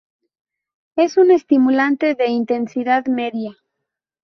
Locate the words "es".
0.95-1.15